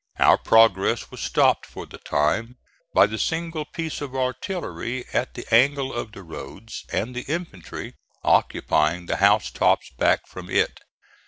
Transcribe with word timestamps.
Our 0.17 0.39
progress 0.39 1.11
was 1.11 1.21
stopped 1.21 1.63
for 1.67 1.85
the 1.85 1.99
time 1.99 2.57
by 2.91 3.05
the 3.05 3.19
single 3.19 3.65
piece 3.65 4.01
of 4.01 4.15
artillery 4.15 5.05
at 5.13 5.35
the 5.35 5.45
angle 5.53 5.93
of 5.93 6.13
the 6.13 6.23
roads 6.23 6.85
and 6.91 7.15
the 7.15 7.21
infantry 7.31 7.93
occupying 8.23 9.05
the 9.05 9.17
house 9.17 9.51
tops 9.51 9.91
back 9.99 10.25
from 10.25 10.49
it. 10.49 10.79